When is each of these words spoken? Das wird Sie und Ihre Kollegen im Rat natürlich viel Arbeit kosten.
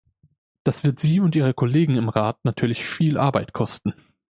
Das 0.63 0.83
wird 0.83 0.99
Sie 0.99 1.19
und 1.19 1.35
Ihre 1.35 1.53
Kollegen 1.53 1.95
im 1.95 2.09
Rat 2.09 2.43
natürlich 2.43 2.85
viel 2.87 3.19
Arbeit 3.19 3.53
kosten. 3.53 3.93